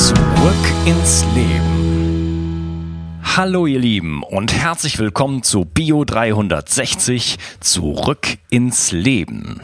[0.00, 3.20] Zurück ins Leben.
[3.22, 9.60] Hallo ihr Lieben und herzlich willkommen zu Bio 360 Zurück ins Leben.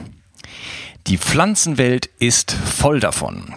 [1.06, 3.54] Die Pflanzenwelt ist voll davon.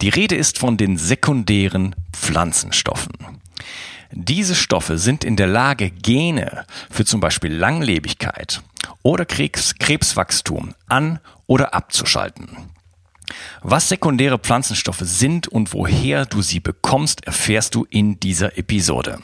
[0.00, 3.14] Die Rede ist von den sekundären Pflanzenstoffen.
[4.12, 8.62] Diese Stoffe sind in der Lage, Gene für zum Beispiel Langlebigkeit
[9.02, 12.70] oder Krebs, Krebswachstum an oder abzuschalten.
[13.62, 19.18] Was sekundäre Pflanzenstoffe sind und woher du sie bekommst, erfährst du in dieser Episode.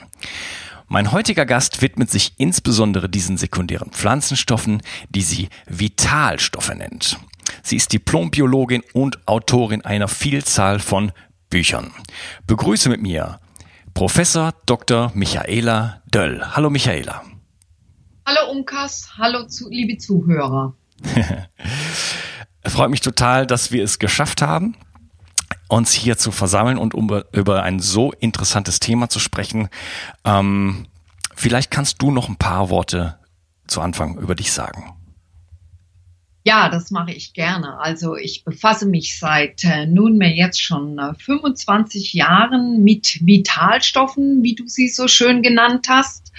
[0.86, 7.18] Mein heutiger Gast widmet sich insbesondere diesen sekundären Pflanzenstoffen, die sie Vitalstoffe nennt.
[7.62, 11.12] Sie ist Diplombiologin und Autorin einer Vielzahl von
[11.50, 11.92] Büchern.
[12.46, 13.38] Begrüße mit mir
[13.92, 15.12] Professor Dr.
[15.14, 16.42] Michaela Döll.
[16.52, 17.22] Hallo Michaela.
[18.27, 20.74] Hallo Unkas, hallo zu, liebe Zuhörer.
[22.62, 24.77] es freut mich total, dass wir es geschafft haben,
[25.69, 29.69] uns hier zu versammeln und um, über ein so interessantes Thema zu sprechen.
[30.25, 30.86] Ähm,
[31.34, 33.19] vielleicht kannst du noch ein paar Worte
[33.67, 34.98] zu Anfang über dich sagen.
[36.48, 37.79] Ja, das mache ich gerne.
[37.79, 44.55] Also ich befasse mich seit äh, nunmehr jetzt schon äh, 25 Jahren mit Vitalstoffen, wie
[44.55, 46.33] du sie so schön genannt hast,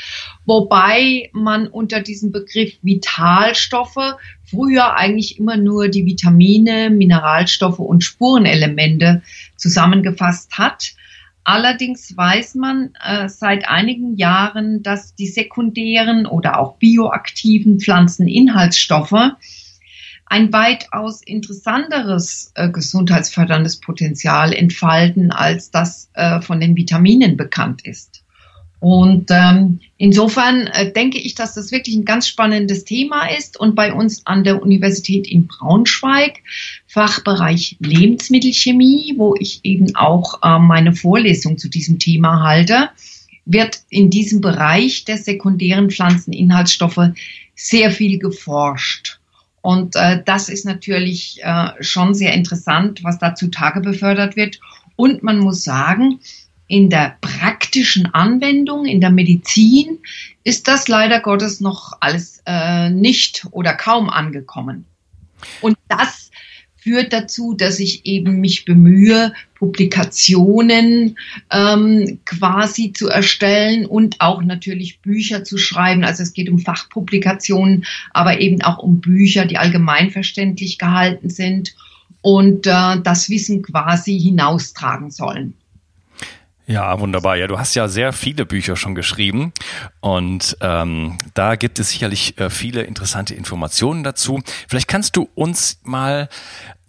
[0.45, 4.15] wobei man unter diesem Begriff Vitalstoffe
[4.49, 9.21] früher eigentlich immer nur die Vitamine, Mineralstoffe und Spurenelemente
[9.55, 10.93] zusammengefasst hat.
[11.43, 19.33] Allerdings weiß man äh, seit einigen Jahren, dass die sekundären oder auch bioaktiven Pflanzeninhaltsstoffe
[20.29, 28.18] ein weitaus interessanteres äh, gesundheitsförderndes Potenzial entfalten, als das äh, von den Vitaminen bekannt ist.
[28.79, 33.59] Und ähm, insofern äh, denke ich, dass das wirklich ein ganz spannendes Thema ist.
[33.59, 36.39] Und bei uns an der Universität in Braunschweig,
[36.87, 42.89] Fachbereich Lebensmittelchemie, wo ich eben auch äh, meine Vorlesung zu diesem Thema halte,
[43.45, 47.11] wird in diesem Bereich der sekundären Pflanzeninhaltsstoffe
[47.55, 49.19] sehr viel geforscht.
[49.61, 54.59] Und äh, das ist natürlich äh, schon sehr interessant, was da zutage befördert wird.
[54.95, 56.19] Und man muss sagen,
[56.69, 59.97] in der praktischen Anwendung, in der Medizin,
[60.43, 64.85] ist das leider Gottes noch alles äh, nicht oder kaum angekommen.
[65.61, 66.29] Und das
[66.77, 71.17] führt dazu, dass ich eben mich bemühe, Publikationen
[71.51, 76.03] ähm, quasi zu erstellen und auch natürlich Bücher zu schreiben.
[76.03, 81.75] Also es geht um Fachpublikationen, aber eben auch um Bücher, die allgemeinverständlich gehalten sind
[82.21, 85.55] und äh, das Wissen quasi hinaustragen sollen.
[86.69, 87.35] Ja, wunderbar.
[87.35, 89.53] Ja, du hast ja sehr viele Bücher schon geschrieben
[90.01, 94.39] und ähm, da gibt es sicherlich äh, viele interessante Informationen dazu.
[94.67, 96.29] Vielleicht kannst du uns mal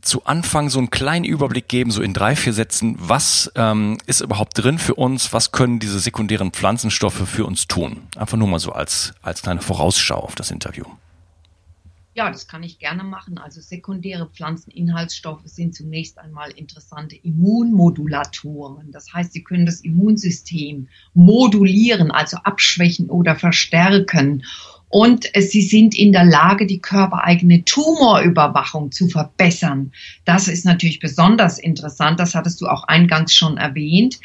[0.02, 4.20] zu Anfang so einen kleinen Überblick geben, so in drei, vier Sätzen, was ähm, ist
[4.20, 8.02] überhaupt drin für uns, was können diese sekundären Pflanzenstoffe für uns tun?
[8.18, 10.84] Einfach nur mal so als, als kleine Vorausschau auf das Interview.
[12.12, 13.38] Ja, das kann ich gerne machen.
[13.38, 18.90] Also sekundäre Pflanzeninhaltsstoffe sind zunächst einmal interessante Immunmodulatoren.
[18.90, 24.44] Das heißt, sie können das Immunsystem modulieren, also abschwächen oder verstärken
[24.90, 29.92] und sie sind in der Lage, die körpereigene Tumorüberwachung zu verbessern.
[30.24, 32.18] Das ist natürlich besonders interessant.
[32.18, 34.18] Das hattest du auch eingangs schon erwähnt.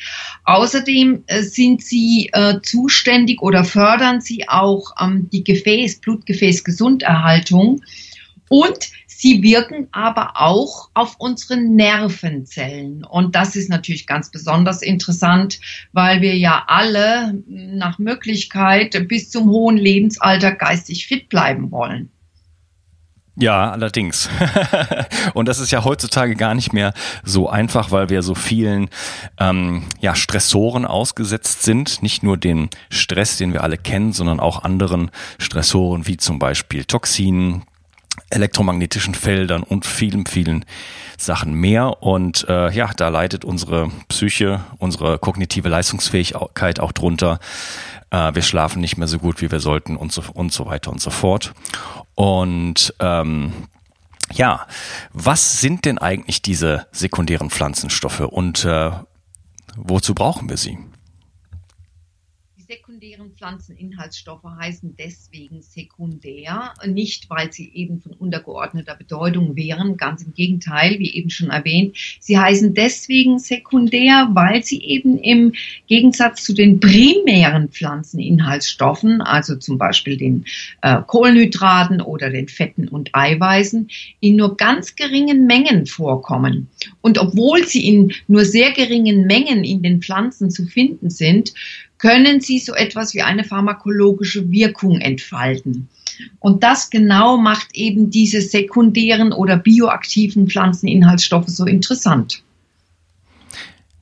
[0.44, 7.84] Außerdem äh, sind sie äh, zuständig oder fördern sie auch ähm, die Gefäß, Blutgefäßgesunderhaltung.
[8.50, 13.06] Und Sie wirken aber auch auf unsere Nervenzellen.
[13.06, 15.62] Und das ist natürlich ganz besonders interessant,
[15.94, 22.10] weil wir ja alle nach Möglichkeit bis zum hohen Lebensalter geistig fit bleiben wollen.
[23.38, 24.30] Ja, allerdings.
[25.34, 28.90] und das ist ja heutzutage gar nicht mehr so einfach, weil wir so vielen
[29.40, 32.04] ähm, ja, Stressoren ausgesetzt sind.
[32.04, 36.84] Nicht nur den Stress, den wir alle kennen, sondern auch anderen Stressoren wie zum Beispiel
[36.84, 37.64] Toxinen,
[38.30, 40.66] elektromagnetischen Feldern und vielen, vielen
[41.18, 42.02] Sachen mehr.
[42.04, 47.40] Und äh, ja, da leidet unsere Psyche, unsere kognitive Leistungsfähigkeit auch drunter.
[48.12, 50.92] Äh, wir schlafen nicht mehr so gut, wie wir sollten und so, und so weiter
[50.92, 51.54] und so fort.
[52.16, 53.54] Und ähm,
[54.34, 54.66] ja,
[55.14, 58.92] was sind denn eigentlich diese sekundären Pflanzenstoffe und äh,
[59.76, 60.78] wozu brauchen wir sie?
[63.46, 70.98] Pflanzeninhaltsstoffe heißen deswegen sekundär, nicht weil sie eben von untergeordneter Bedeutung wären, ganz im Gegenteil,
[70.98, 71.96] wie eben schon erwähnt.
[72.20, 75.54] Sie heißen deswegen sekundär, weil sie eben im
[75.86, 80.46] Gegensatz zu den primären Pflanzeninhaltsstoffen, also zum Beispiel den
[80.82, 83.90] äh, Kohlenhydraten oder den Fetten und Eiweißen,
[84.22, 86.68] in nur ganz geringen Mengen vorkommen.
[87.02, 91.54] Und obwohl sie in nur sehr geringen Mengen in den Pflanzen zu finden sind,
[92.06, 95.90] können sie so etwas wie eine pharmakologische Wirkung entfalten.
[96.40, 102.44] Und das genau macht eben diese sekundären oder bioaktiven Pflanzeninhaltsstoffe so interessant.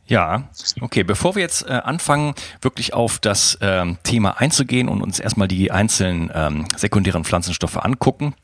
[0.05, 0.49] Ja,
[0.81, 1.03] okay.
[1.03, 5.71] Bevor wir jetzt äh, anfangen, wirklich auf das ähm, Thema einzugehen und uns erstmal die
[5.71, 8.35] einzelnen ähm, sekundären Pflanzenstoffe angucken,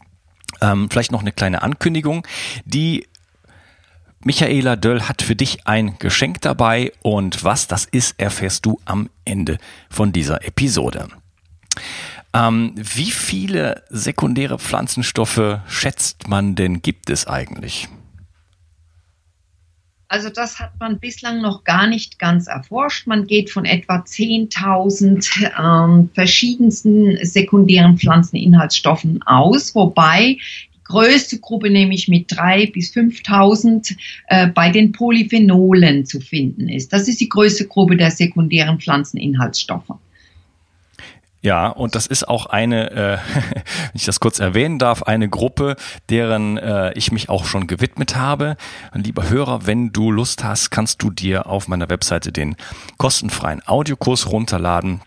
[0.61, 2.25] ähm, vielleicht noch eine kleine Ankündigung.
[2.63, 3.08] Die
[4.24, 9.10] Michaela Döll hat für dich ein Geschenk dabei und was das ist, erfährst du am
[9.24, 9.57] Ende
[9.89, 11.07] von dieser Episode.
[12.33, 17.88] Ähm, wie viele sekundäre Pflanzenstoffe schätzt man denn gibt es eigentlich?
[20.10, 23.06] Also das hat man bislang noch gar nicht ganz erforscht.
[23.06, 30.38] Man geht von etwa 10.000 ähm, verschiedensten sekundären Pflanzeninhaltsstoffen aus, wobei
[30.89, 33.95] größte Gruppe nämlich mit drei bis 5.000
[34.27, 36.91] äh, bei den Polyphenolen zu finden ist.
[36.91, 39.94] Das ist die größte Gruppe der sekundären Pflanzeninhaltsstoffe.
[41.41, 45.77] Ja, und das ist auch eine, äh, wenn ich das kurz erwähnen darf, eine Gruppe,
[46.09, 48.57] deren äh, ich mich auch schon gewidmet habe.
[48.94, 52.57] Lieber Hörer, wenn du Lust hast, kannst du dir auf meiner Webseite den
[52.97, 55.01] kostenfreien Audiokurs runterladen.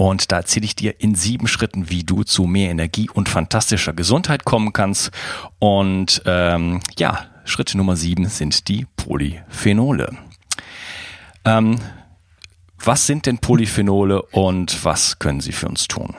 [0.00, 3.92] Und da erzähle ich dir in sieben Schritten, wie du zu mehr Energie und fantastischer
[3.92, 5.10] Gesundheit kommen kannst.
[5.58, 10.16] Und ähm, ja, Schritt Nummer sieben sind die Polyphenole.
[11.44, 11.80] Ähm,
[12.78, 16.14] was sind denn Polyphenole und was können sie für uns tun?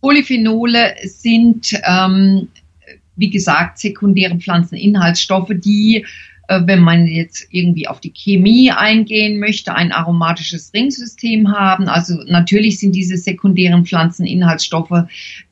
[0.00, 2.48] Polyphenole sind, ähm,
[3.16, 6.06] wie gesagt, sekundäre Pflanzeninhaltsstoffe, die
[6.48, 11.88] wenn man jetzt irgendwie auf die Chemie eingehen möchte, ein aromatisches Ringsystem haben.
[11.88, 15.04] Also natürlich sind diese sekundären Pflanzeninhaltsstoffe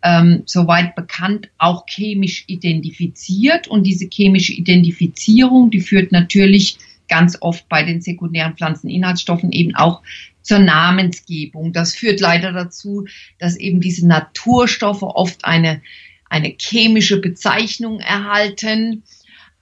[0.03, 6.79] ähm, soweit bekannt auch chemisch identifiziert und diese chemische Identifizierung, die führt natürlich
[7.09, 10.03] ganz oft bei den sekundären Pflanzeninhaltsstoffen eben auch
[10.43, 11.73] zur Namensgebung.
[11.73, 13.06] Das führt leider dazu,
[13.39, 15.81] dass eben diese Naturstoffe oft eine,
[16.29, 19.03] eine chemische Bezeichnung erhalten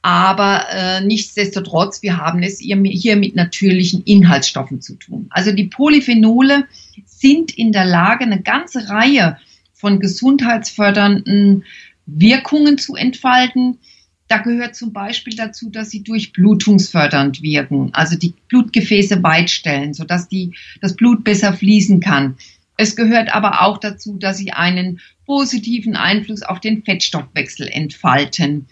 [0.02, 2.76] aber äh, nichtsdestotrotz, wir haben es hier
[3.16, 5.26] mit natürlichen Inhaltsstoffen zu tun.
[5.30, 6.64] Also die Polyphenole
[7.04, 9.36] sind in der Lage, eine ganze Reihe
[9.74, 11.64] von gesundheitsfördernden
[12.06, 13.78] Wirkungen zu entfalten.
[14.26, 20.52] Da gehört zum Beispiel dazu, dass sie durchblutungsfördernd wirken, also die Blutgefäße weitstellen, sodass die,
[20.80, 22.36] das Blut besser fließen kann.
[22.76, 28.66] Es gehört aber auch dazu, dass sie einen positiven Einfluss auf den Fettstoffwechsel entfalten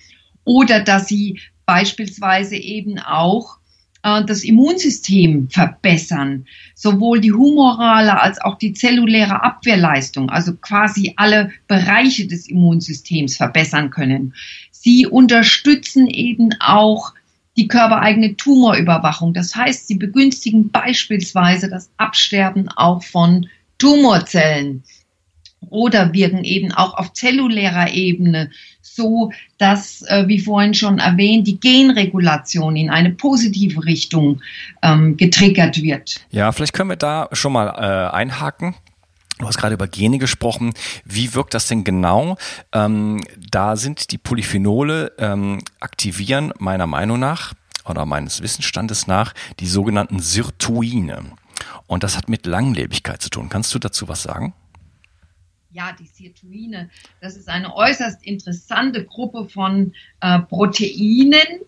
[0.49, 3.59] oder dass sie beispielsweise eben auch
[4.03, 11.51] äh, das Immunsystem verbessern, sowohl die humorale als auch die zelluläre Abwehrleistung, also quasi alle
[11.67, 14.35] Bereiche des Immunsystems verbessern können.
[14.71, 17.13] Sie unterstützen eben auch
[17.59, 19.35] die körpereigene Tumorüberwachung.
[19.35, 24.83] Das heißt, sie begünstigen beispielsweise das Absterben auch von Tumorzellen
[25.71, 28.51] oder wirken eben auch auf zellulärer Ebene
[28.81, 34.41] so, dass, äh, wie vorhin schon erwähnt, die Genregulation in eine positive Richtung
[34.83, 36.21] ähm, getriggert wird.
[36.31, 38.75] Ja, vielleicht können wir da schon mal äh, einhaken.
[39.39, 40.75] Du hast gerade über Gene gesprochen.
[41.05, 42.37] Wie wirkt das denn genau?
[42.73, 49.69] Ähm, da sind die Polyphenole ähm, aktivieren meiner Meinung nach oder meines Wissensstandes nach die
[49.69, 51.21] sogenannten Sirtuine.
[51.87, 53.49] Und das hat mit Langlebigkeit zu tun.
[53.49, 54.55] Kannst du dazu was sagen?
[55.73, 61.61] Ja, die Sirtuine, das ist eine äußerst interessante Gruppe von äh, Proteinen,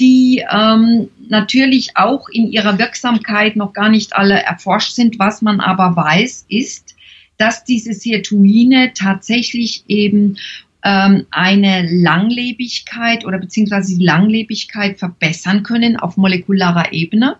[0.00, 5.18] die ähm, natürlich auch in ihrer Wirksamkeit noch gar nicht alle erforscht sind.
[5.18, 6.96] Was man aber weiß, ist,
[7.36, 10.38] dass diese Sirtuine tatsächlich eben
[10.82, 17.36] ähm, eine Langlebigkeit oder beziehungsweise die Langlebigkeit verbessern können auf molekularer Ebene.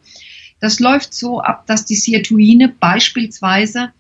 [0.61, 3.93] Das läuft so ab, dass die Sirtuine beispielsweise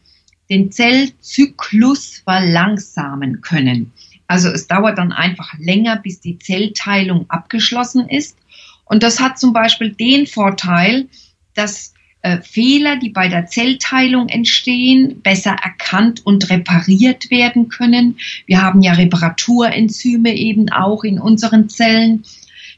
[0.50, 3.92] den Zellzyklus verlangsamen können.
[4.26, 8.36] Also es dauert dann einfach länger, bis die Zellteilung abgeschlossen ist.
[8.84, 11.08] Und das hat zum Beispiel den Vorteil,
[11.54, 18.18] dass äh, Fehler, die bei der Zellteilung entstehen, besser erkannt und repariert werden können.
[18.46, 22.24] Wir haben ja Reparaturenzyme eben auch in unseren Zellen.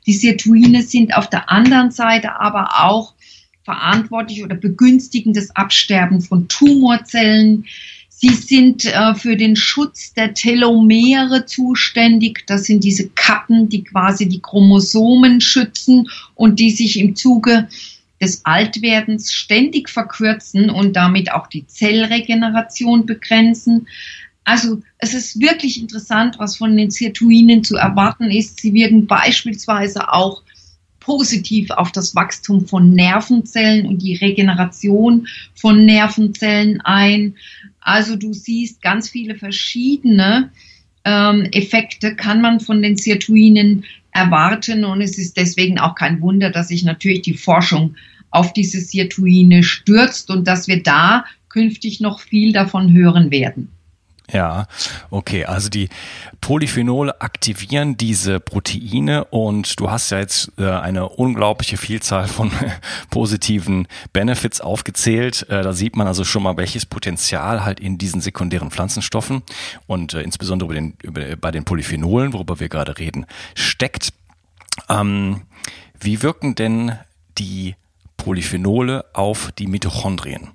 [0.07, 3.15] Die Sirtuine sind auf der anderen Seite aber auch
[3.67, 7.67] verantwortlich oder begünstigen das Absterben von Tumorzellen.
[8.09, 12.45] Sie sind äh, für den Schutz der Telomere zuständig.
[12.47, 17.69] Das sind diese Kappen, die quasi die Chromosomen schützen und die sich im Zuge
[18.23, 23.89] des Altwerdens ständig verkürzen und damit auch die Zellregeneration begrenzen.
[24.45, 28.61] Also es ist wirklich interessant, was von den Sirtuinen zu erwarten ist.
[28.61, 30.43] Sie wirken beispielsweise auch
[31.07, 37.37] positiv auf das Wachstum von Nervenzellen und die Regeneration von Nervenzellen ein.
[37.79, 40.51] Also du siehst ganz viele verschiedene
[41.05, 46.51] ähm, Effekte kann man von den Sirtuinen erwarten und es ist deswegen auch kein Wunder,
[46.51, 47.95] dass sich natürlich die Forschung
[48.31, 53.69] auf diese Sirtuine stürzt und dass wir da künftig noch viel davon hören werden.
[54.33, 54.67] Ja,
[55.11, 55.45] okay.
[55.45, 55.89] Also die
[56.41, 62.51] Polyphenole aktivieren diese Proteine und du hast ja jetzt äh, eine unglaubliche Vielzahl von
[63.11, 65.49] positiven Benefits aufgezählt.
[65.49, 69.43] Äh, da sieht man also schon mal, welches Potenzial halt in diesen sekundären Pflanzenstoffen
[69.87, 74.13] und äh, insbesondere über den, über, bei den Polyphenolen, worüber wir gerade reden, steckt.
[74.89, 75.43] Ähm,
[76.01, 76.99] wie wirken denn
[77.39, 77.77] die
[78.17, 80.51] Polyphenole auf die Mitochondrien?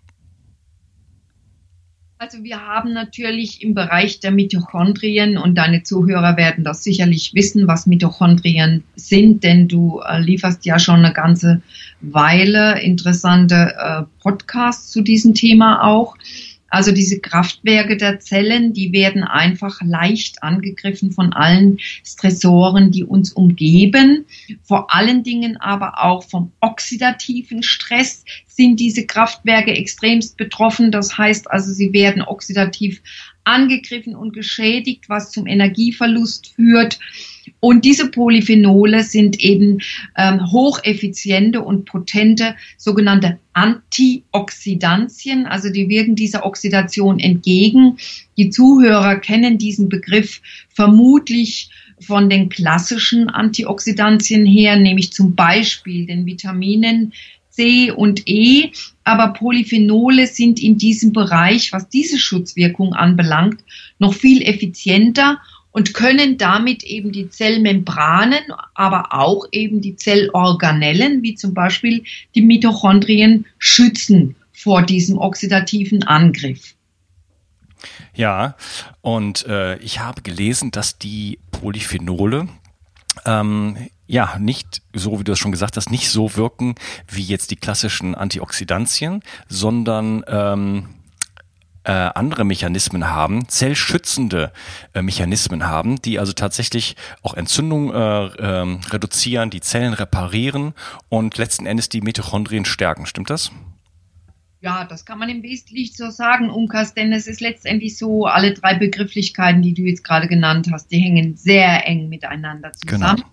[2.21, 7.67] Also wir haben natürlich im Bereich der Mitochondrien und deine Zuhörer werden das sicherlich wissen,
[7.67, 11.63] was Mitochondrien sind, denn du äh, lieferst ja schon eine ganze
[11.99, 16.15] Weile interessante äh, Podcasts zu diesem Thema auch.
[16.71, 23.33] Also diese Kraftwerke der Zellen, die werden einfach leicht angegriffen von allen Stressoren, die uns
[23.33, 24.25] umgeben.
[24.63, 30.91] Vor allen Dingen aber auch vom oxidativen Stress sind diese Kraftwerke extremst betroffen.
[30.93, 33.01] Das heißt also, sie werden oxidativ
[33.43, 36.99] angegriffen und geschädigt, was zum Energieverlust führt.
[37.59, 39.79] Und diese Polyphenole sind eben
[40.17, 47.97] ähm, hocheffiziente und potente sogenannte Antioxidantien, also die wirken dieser Oxidation entgegen.
[48.37, 51.69] Die Zuhörer kennen diesen Begriff vermutlich
[51.99, 57.13] von den klassischen Antioxidantien her, nämlich zum Beispiel den Vitaminen
[57.49, 58.71] C und E.
[59.03, 63.61] Aber Polyphenole sind in diesem Bereich, was diese Schutzwirkung anbelangt,
[63.99, 65.39] noch viel effizienter
[65.71, 72.03] und können damit eben die Zellmembranen, aber auch eben die Zellorganellen, wie zum Beispiel
[72.35, 76.75] die Mitochondrien, schützen vor diesem oxidativen Angriff.
[78.13, 78.55] Ja,
[79.01, 82.47] und äh, ich habe gelesen, dass die Polyphenole
[83.25, 86.75] ähm, ja nicht so, wie du es schon gesagt hast, nicht so wirken
[87.07, 90.89] wie jetzt die klassischen Antioxidantien, sondern ähm,
[91.83, 94.51] äh, andere Mechanismen haben, zellschützende
[94.93, 100.73] äh, Mechanismen haben, die also tatsächlich auch Entzündung äh, äh, reduzieren, die Zellen reparieren
[101.09, 103.05] und letzten Endes die Mitochondrien stärken.
[103.05, 103.51] Stimmt das?
[104.61, 108.53] Ja, das kann man im Wesentlichen so sagen, Unkas, denn es ist letztendlich so, alle
[108.53, 113.15] drei Begrifflichkeiten, die du jetzt gerade genannt hast, die hängen sehr eng miteinander zusammen.
[113.17, 113.29] Genau.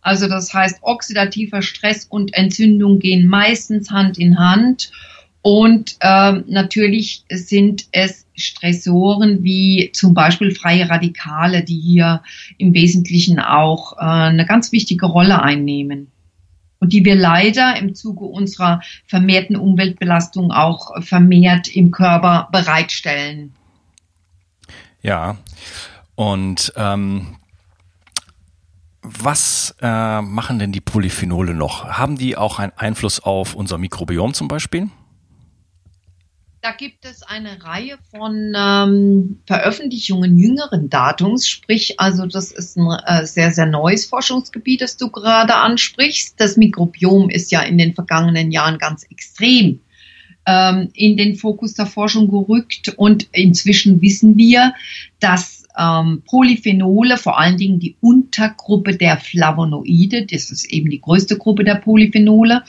[0.00, 4.92] Also das heißt, oxidativer Stress und Entzündung gehen meistens Hand in Hand.
[5.42, 12.22] Und ähm, natürlich sind es Stressoren wie zum Beispiel freie Radikale, die hier
[12.58, 16.08] im Wesentlichen auch äh, eine ganz wichtige Rolle einnehmen
[16.78, 23.52] und die wir leider im Zuge unserer vermehrten Umweltbelastung auch vermehrt im Körper bereitstellen.
[25.02, 25.38] Ja,
[26.14, 27.36] und ähm,
[29.02, 31.86] was äh, machen denn die Polyphenole noch?
[31.88, 34.90] Haben die auch einen Einfluss auf unser Mikrobiom zum Beispiel?
[36.62, 42.90] Da gibt es eine Reihe von ähm, Veröffentlichungen jüngeren Datums, sprich, also das ist ein
[43.06, 46.34] äh, sehr, sehr neues Forschungsgebiet, das du gerade ansprichst.
[46.38, 49.80] Das Mikrobiom ist ja in den vergangenen Jahren ganz extrem
[50.46, 54.74] ähm, in den Fokus der Forschung gerückt und inzwischen wissen wir,
[55.18, 61.38] dass ähm, Polyphenole, vor allen Dingen die Untergruppe der Flavonoide, das ist eben die größte
[61.38, 62.64] Gruppe der Polyphenole,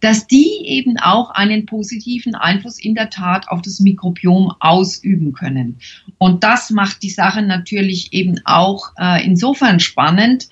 [0.00, 5.78] dass die eben auch einen positiven Einfluss in der Tat auf das Mikrobiom ausüben können.
[6.18, 10.48] Und das macht die Sache natürlich eben auch äh, insofern spannend,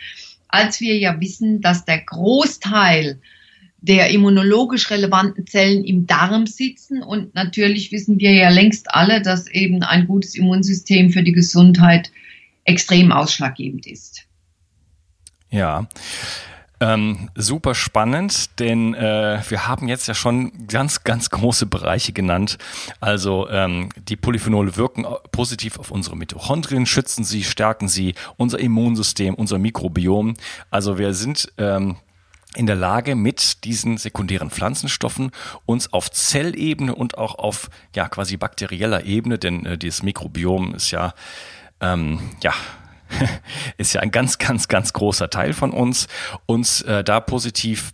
[0.48, 3.20] als wir ja wissen, dass der Großteil
[3.80, 7.02] der immunologisch relevanten Zellen im Darm sitzen.
[7.02, 12.10] Und natürlich wissen wir ja längst alle, dass eben ein gutes Immunsystem für die Gesundheit
[12.64, 14.26] extrem ausschlaggebend ist.
[15.50, 15.88] Ja.
[16.80, 22.56] Ähm, super spannend, denn äh, wir haben jetzt ja schon ganz, ganz große Bereiche genannt.
[23.00, 29.34] Also ähm, die Polyphenole wirken positiv auf unsere Mitochondrien, schützen sie, stärken sie, unser Immunsystem,
[29.34, 30.34] unser Mikrobiom.
[30.70, 31.96] Also wir sind ähm,
[32.54, 35.32] in der Lage, mit diesen sekundären Pflanzenstoffen
[35.66, 40.92] uns auf Zellebene und auch auf ja quasi bakterieller Ebene, denn äh, dieses Mikrobiom ist
[40.92, 41.12] ja
[41.80, 42.52] ähm, ja
[43.78, 46.08] ist ja ein ganz, ganz, ganz großer Teil von uns,
[46.46, 47.92] uns äh, da positiv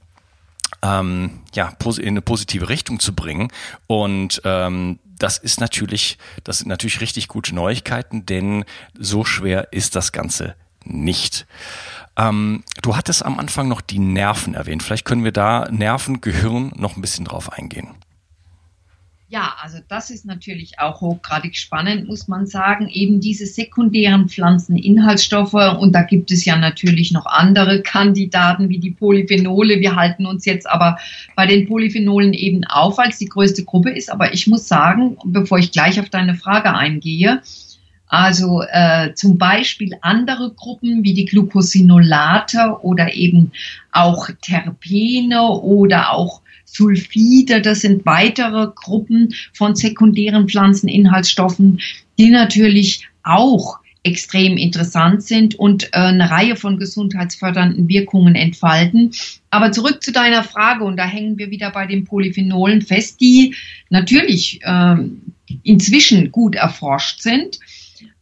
[0.82, 3.48] ähm, ja, in eine positive Richtung zu bringen.
[3.86, 8.64] Und ähm, das ist natürlich, das sind natürlich richtig gute Neuigkeiten, denn
[8.98, 11.46] so schwer ist das Ganze nicht.
[12.16, 14.82] Ähm, du hattest am Anfang noch die Nerven erwähnt.
[14.82, 17.94] Vielleicht können wir da Nerven, Gehirn noch ein bisschen drauf eingehen.
[19.28, 22.88] Ja, also das ist natürlich auch hochgradig spannend, muss man sagen.
[22.88, 28.90] Eben diese sekundären Pflanzeninhaltsstoffe und da gibt es ja natürlich noch andere Kandidaten wie die
[28.90, 29.80] Polyphenole.
[29.80, 30.98] Wir halten uns jetzt aber
[31.36, 34.12] bei den Polyphenolen eben auf, als die größte Gruppe ist.
[34.12, 37.40] Aber ich muss sagen, bevor ich gleich auf deine Frage eingehe,
[38.06, 43.52] also äh, zum Beispiel andere Gruppen wie die Glucosinolate oder eben
[43.90, 51.80] auch Terpene oder auch Sulfide, das sind weitere Gruppen von sekundären Pflanzeninhaltsstoffen,
[52.18, 59.12] die natürlich auch extrem interessant sind und äh, eine Reihe von gesundheitsfördernden Wirkungen entfalten.
[59.50, 63.54] Aber zurück zu deiner Frage, und da hängen wir wieder bei den Polyphenolen fest, die
[63.88, 64.96] natürlich äh,
[65.62, 67.58] inzwischen gut erforscht sind.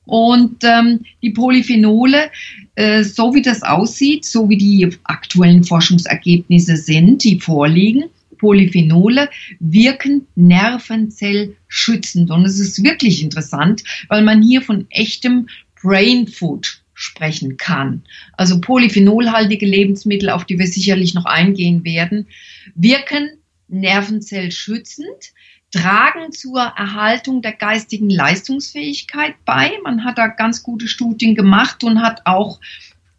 [0.05, 2.31] Und ähm, die Polyphenole,
[2.77, 8.05] äh, so wie das aussieht, so wie die aktuellen Forschungsergebnisse sind, die vorliegen,
[8.43, 9.31] Polyphenole
[9.61, 12.29] wirken nervenzellschützend.
[12.33, 15.47] Und es ist wirklich interessant, weil man hier von echtem
[15.81, 18.03] Brain Food sprechen kann.
[18.33, 22.27] Also polyphenolhaltige Lebensmittel, auf die wir sicherlich noch eingehen werden,
[22.75, 23.31] wirken
[23.69, 25.33] nervenzellschützend,
[25.71, 29.71] tragen zur Erhaltung der geistigen Leistungsfähigkeit bei.
[29.85, 32.59] Man hat da ganz gute Studien gemacht und hat auch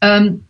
[0.01, 0.43] ähm,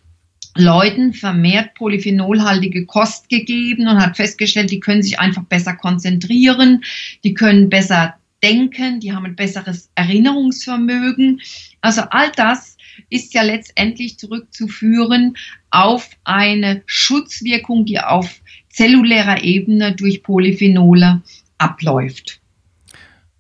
[0.55, 6.84] Leuten vermehrt polyphenolhaltige Kost gegeben und hat festgestellt, die können sich einfach besser konzentrieren,
[7.23, 11.41] die können besser denken, die haben ein besseres Erinnerungsvermögen.
[11.82, 12.77] Also all das
[13.10, 15.38] ist ja letztendlich zurückzuführen
[15.71, 21.21] auf eine Schutzwirkung, die auf zellulärer Ebene durch Polyphenole
[21.58, 22.41] abläuft.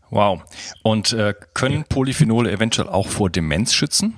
[0.09, 0.43] Wow.
[0.83, 4.15] Und äh, können Polyphenole eventuell auch vor Demenz schützen?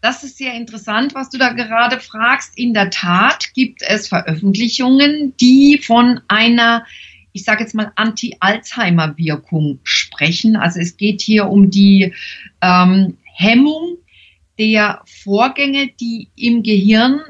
[0.00, 2.56] Das ist sehr interessant, was du da gerade fragst.
[2.56, 6.86] In der Tat gibt es Veröffentlichungen, die von einer,
[7.32, 10.56] ich sage jetzt mal, Anti-Alzheimer-Wirkung sprechen.
[10.56, 12.14] Also es geht hier um die
[12.62, 13.98] ähm, Hemmung
[14.58, 17.20] der Vorgänge, die im Gehirn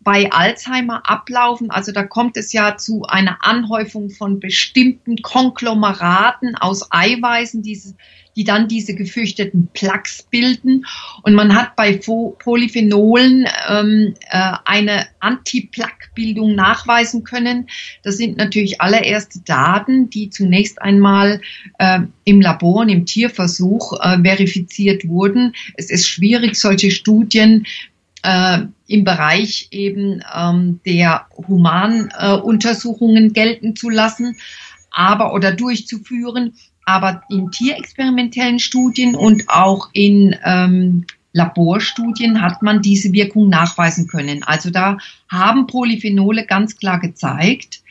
[0.00, 1.70] bei Alzheimer ablaufen.
[1.70, 7.94] Also da kommt es ja zu einer Anhäufung von bestimmten Konglomeraten aus Eiweißen, diese
[8.36, 10.86] die dann diese gefürchteten Plaques bilden.
[11.22, 17.68] Und man hat bei Polyphenolen ähm, äh, eine Anti-Plaque-Bildung nachweisen können.
[18.02, 21.40] Das sind natürlich allererste Daten, die zunächst einmal
[21.78, 25.54] äh, im Labor und im Tierversuch äh, verifiziert wurden.
[25.76, 27.66] Es ist schwierig, solche Studien
[28.22, 34.36] äh, im Bereich eben ähm, der Humanuntersuchungen äh, gelten zu lassen,
[34.90, 36.54] aber oder durchzuführen
[36.90, 44.42] aber in tierexperimentellen Studien und auch in ähm, Laborstudien hat man diese Wirkung nachweisen können.
[44.42, 44.98] Also da
[45.28, 47.82] haben Polyphenole ganz klar gezeigt,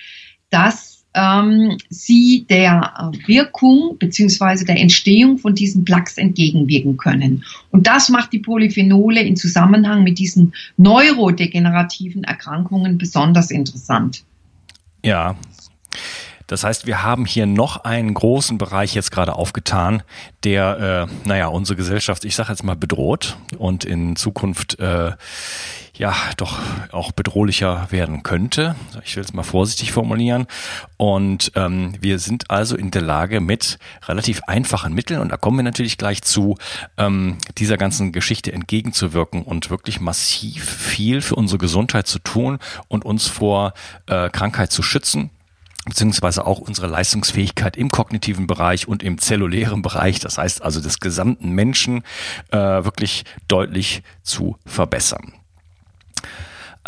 [0.50, 7.46] dass ähm, sie der Wirkung beziehungsweise der Entstehung von diesen Plaques entgegenwirken können.
[7.72, 14.24] Und das macht die Polyphenole in Zusammenhang mit diesen neurodegenerativen Erkrankungen besonders interessant.
[15.04, 15.36] Ja.
[16.50, 20.02] Das heißt, wir haben hier noch einen großen Bereich jetzt gerade aufgetan,
[20.44, 25.12] der, äh, naja, unsere Gesellschaft, ich sage jetzt mal, bedroht und in Zukunft äh,
[25.94, 26.58] ja doch
[26.92, 28.76] auch bedrohlicher werden könnte.
[29.06, 30.48] Ich will es mal vorsichtig formulieren.
[30.98, 35.58] Und ähm, wir sind also in der Lage, mit relativ einfachen Mitteln, und da kommen
[35.58, 36.58] wir natürlich gleich zu,
[36.98, 42.58] ähm, dieser ganzen Geschichte entgegenzuwirken und wirklich massiv viel für unsere Gesundheit zu tun
[42.88, 43.74] und uns vor
[44.08, 45.30] äh, Krankheit zu schützen
[45.86, 51.00] beziehungsweise auch unsere Leistungsfähigkeit im kognitiven Bereich und im zellulären Bereich, das heißt also des
[51.00, 52.04] gesamten Menschen,
[52.52, 55.34] äh, wirklich deutlich zu verbessern.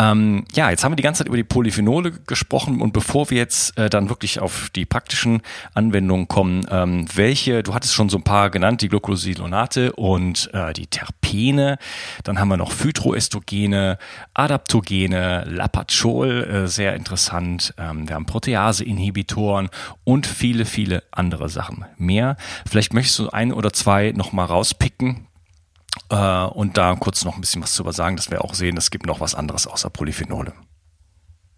[0.02, 3.38] Ähm, ja, jetzt haben wir die ganze Zeit über die Polyphenole gesprochen und bevor wir
[3.38, 5.42] jetzt äh, dann wirklich auf die praktischen
[5.74, 10.72] Anwendungen kommen, ähm, welche, du hattest schon so ein paar genannt, die Glucosidonate und äh,
[10.72, 11.78] die Terpene,
[12.24, 13.98] dann haben wir noch Phytoestrogene,
[14.34, 19.68] Adaptogene, Lapazol, äh, sehr interessant, ähm, wir haben Protease-Inhibitoren
[20.04, 22.36] und viele, viele andere Sachen mehr.
[22.68, 25.28] Vielleicht möchtest du ein oder zwei nochmal rauspicken,
[26.08, 28.90] äh, und da kurz noch ein bisschen was zu sagen, dass wir auch sehen, es
[28.90, 30.52] gibt noch was anderes außer Polyphenole.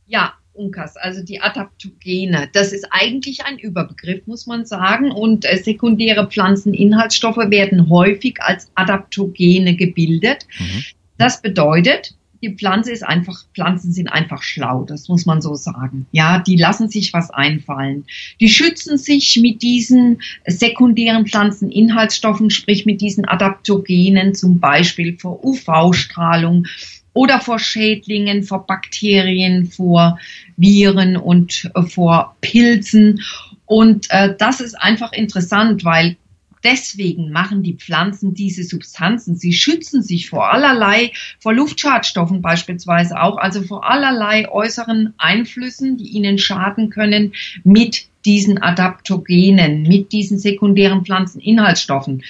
[0.07, 5.11] Ja, Unkas, also die Adaptogene, das ist eigentlich ein Überbegriff, muss man sagen.
[5.11, 10.47] Und äh, sekundäre Pflanzeninhaltsstoffe werden häufig als Adaptogene gebildet.
[10.59, 10.85] Mhm.
[11.19, 16.07] Das bedeutet, die Pflanze ist einfach, Pflanzen sind einfach schlau, das muss man so sagen.
[16.13, 18.05] Ja, die lassen sich was einfallen.
[18.39, 26.67] Die schützen sich mit diesen sekundären Pflanzeninhaltsstoffen, sprich mit diesen Adaptogenen, zum Beispiel vor UV-Strahlung
[27.15, 30.19] oder vor Schädlingen, vor Bakterien, vor
[30.59, 33.23] Viren und äh, vor Pilzen.
[33.65, 36.17] Und äh, das ist einfach interessant, weil
[36.65, 39.37] Deswegen machen die Pflanzen diese Substanzen.
[39.37, 46.09] Sie schützen sich vor allerlei, vor Luftschadstoffen beispielsweise auch, also vor allerlei äußeren Einflüssen, die
[46.09, 52.25] ihnen schaden können mit diesen Adaptogenen, mit diesen sekundären Pflanzeninhaltsstoffen.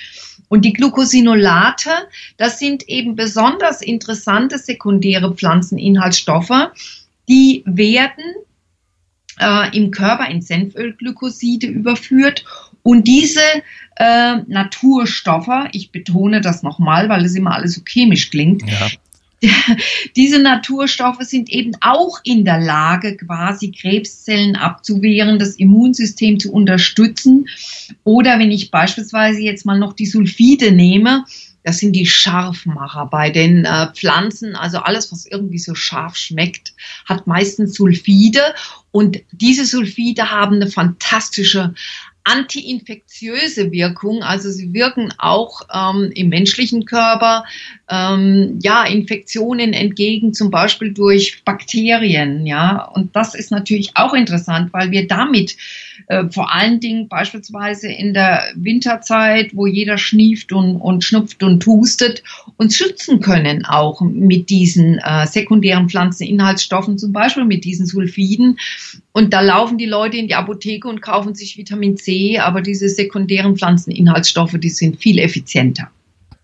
[0.49, 1.91] Und die Glucosinolate,
[2.37, 6.71] das sind eben besonders interessante sekundäre Pflanzeninhaltsstoffe,
[7.29, 8.25] die werden
[9.41, 12.45] äh, im Körper in Senfölglykoside überführt
[12.83, 13.41] und diese
[13.97, 18.89] äh, Naturstoffe, ich betone das nochmal, weil es immer alles so chemisch klingt, ja.
[20.17, 27.49] Diese Naturstoffe sind eben auch in der Lage, quasi Krebszellen abzuwehren, das Immunsystem zu unterstützen.
[28.05, 31.25] Oder wenn ich beispielsweise jetzt mal noch die Sulfide nehme,
[31.63, 34.55] das sind die Scharfmacher bei den äh, Pflanzen.
[34.55, 36.75] Also alles, was irgendwie so scharf schmeckt,
[37.07, 38.43] hat meistens Sulfide.
[38.91, 41.75] Und diese Sulfide haben eine fantastische
[42.25, 47.45] antiinfektiöse Wirkung, also sie wirken auch ähm, im menschlichen Körper
[47.89, 52.85] ähm, ja Infektionen entgegen, zum Beispiel durch Bakterien, ja.
[52.95, 55.57] Und das ist natürlich auch interessant, weil wir damit
[56.07, 61.65] äh, vor allen Dingen beispielsweise in der Winterzeit, wo jeder schnieft und, und schnupft und
[61.67, 62.23] hustet,
[62.57, 68.59] uns schützen können, auch mit diesen äh, sekundären Pflanzeninhaltsstoffen, zum Beispiel mit diesen Sulfiden.
[69.13, 72.89] Und da laufen die Leute in die Apotheke und kaufen sich Vitamin C, aber diese
[72.89, 75.91] sekundären Pflanzeninhaltsstoffe, die sind viel effizienter.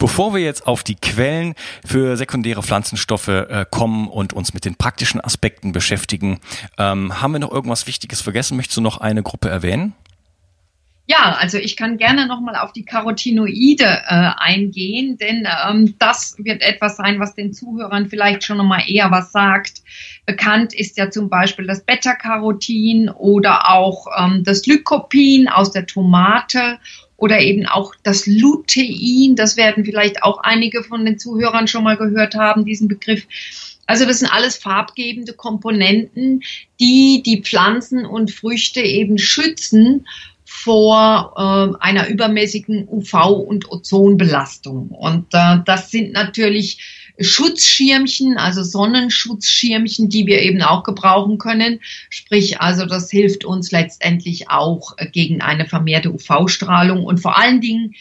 [0.01, 4.75] Bevor wir jetzt auf die Quellen für sekundäre Pflanzenstoffe äh, kommen und uns mit den
[4.75, 6.41] praktischen Aspekten beschäftigen,
[6.79, 8.57] ähm, haben wir noch irgendwas Wichtiges vergessen?
[8.57, 9.93] Möchtest du noch eine Gruppe erwähnen?
[11.07, 16.63] Ja, also ich kann gerne nochmal auf die Carotinoide äh, eingehen, denn ähm, das wird
[16.63, 19.83] etwas sein, was den Zuhörern vielleicht schon nochmal eher was sagt.
[20.25, 26.79] Bekannt ist ja zum Beispiel das Beta-Carotin oder auch ähm, das Lycopin aus der Tomate
[27.20, 31.98] oder eben auch das Lutein, das werden vielleicht auch einige von den Zuhörern schon mal
[31.98, 33.26] gehört haben, diesen Begriff.
[33.87, 36.42] Also das sind alles farbgebende Komponenten,
[36.80, 40.06] die die Pflanzen und Früchte eben schützen
[40.44, 44.88] vor äh, einer übermäßigen UV- und Ozonbelastung.
[44.88, 51.80] Und äh, das sind natürlich Schutzschirmchen, also Sonnenschutzschirmchen, die wir eben auch gebrauchen können.
[52.09, 57.94] Sprich, also das hilft uns letztendlich auch gegen eine vermehrte UV-Strahlung und vor allen Dingen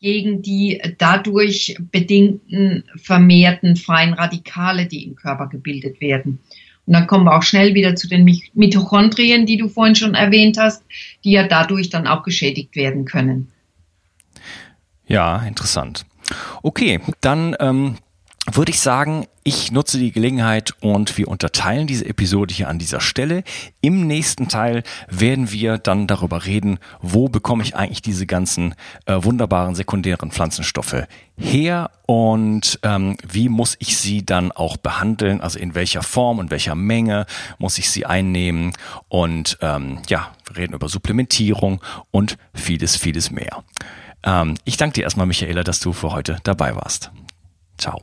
[0.00, 6.38] gegen die dadurch bedingten vermehrten freien Radikale, die im Körper gebildet werden.
[6.86, 10.56] Und dann kommen wir auch schnell wieder zu den Mitochondrien, die du vorhin schon erwähnt
[10.58, 10.82] hast,
[11.24, 13.48] die ja dadurch dann auch geschädigt werden können.
[15.06, 16.06] Ja, interessant.
[16.62, 17.96] Okay, dann ähm,
[18.52, 23.00] würde ich sagen, ich nutze die Gelegenheit und wir unterteilen diese Episode hier an dieser
[23.00, 23.44] Stelle.
[23.80, 28.74] Im nächsten Teil werden wir dann darüber reden, wo bekomme ich eigentlich diese ganzen
[29.06, 31.06] äh, wunderbaren sekundären Pflanzenstoffe
[31.36, 36.50] her und ähm, wie muss ich sie dann auch behandeln, also in welcher Form und
[36.50, 37.26] welcher Menge
[37.58, 38.72] muss ich sie einnehmen
[39.08, 41.80] und ähm, ja, wir reden über Supplementierung
[42.10, 43.62] und vieles, vieles mehr.
[44.24, 47.10] Ähm, ich danke dir erstmal, Michaela, dass du für heute dabei warst.
[47.78, 48.02] Ciao.